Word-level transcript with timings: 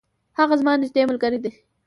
هغه 0.39 0.53
زما 0.61 0.73
نیږدي 0.81 1.01
ملګری 1.09 1.39
دی. 1.43 1.51